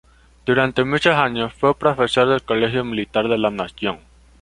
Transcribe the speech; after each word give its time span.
Durante 0.47 0.83
muchos 0.83 1.15
años 1.15 1.53
fue 1.53 1.75
profesor 1.77 2.27
del 2.27 2.41
Colegio 2.41 2.83
Militar 2.83 3.27
de 3.29 3.37
la 3.37 3.51
Nación. 3.51 3.99